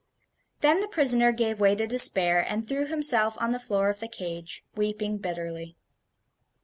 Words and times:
Then 0.61 0.79
the 0.79 0.87
prisoner 0.87 1.31
gave 1.31 1.59
way 1.59 1.75
to 1.75 1.85
despair, 1.85 2.39
and 2.49 2.67
threw 2.67 2.87
himself 2.87 3.35
on 3.39 3.51
the 3.51 3.59
floor 3.59 3.87
of 3.87 3.99
the 3.99 4.07
cage, 4.07 4.63
weeping 4.75 5.19
bitterly. 5.19 5.77